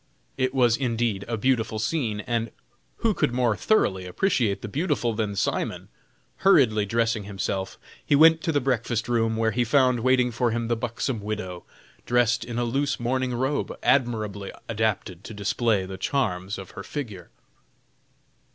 It 0.35 0.51
was 0.55 0.77
indeed 0.77 1.25
a 1.27 1.37
beautiful 1.37 1.77
scene, 1.77 2.21
and 2.21 2.49
who 3.05 3.13
could 3.13 3.35
more 3.35 3.55
thoroughly 3.55 4.07
appreciate 4.07 4.63
the 4.63 4.67
beautiful 4.67 5.13
than 5.13 5.35
Simon? 5.35 5.89
Hurriedly 6.37 6.87
dressing 6.87 7.25
himself, 7.25 7.77
he 8.03 8.15
went 8.15 8.41
to 8.41 8.51
the 8.51 8.59
breakfast 8.59 9.07
room, 9.07 9.37
where 9.37 9.51
he 9.51 9.63
found 9.63 9.99
waiting 9.99 10.31
for 10.31 10.49
him 10.49 10.69
the 10.69 10.75
buxom 10.75 11.19
widow, 11.21 11.65
dressed 12.07 12.43
in 12.43 12.57
a 12.57 12.63
loose 12.63 12.99
morning 12.99 13.35
robe, 13.35 13.77
admirably 13.83 14.51
adapted 14.67 15.23
to 15.25 15.35
display 15.35 15.85
the 15.85 15.99
charms 15.99 16.57
of 16.57 16.71
her 16.71 16.81
figure. 16.81 17.29